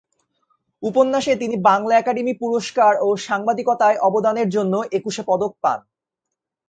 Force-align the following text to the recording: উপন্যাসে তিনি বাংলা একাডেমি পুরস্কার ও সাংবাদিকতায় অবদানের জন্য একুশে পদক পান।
উপন্যাসে 0.83 1.33
তিনি 1.35 1.55
বাংলা 1.69 1.93
একাডেমি 1.97 2.33
পুরস্কার 2.41 2.93
ও 3.01 3.17
সাংবাদিকতায় 3.27 3.97
অবদানের 4.07 4.47
জন্য 4.49 4.73
একুশে 4.97 5.23
পদক 5.27 5.51
পান। 5.63 5.79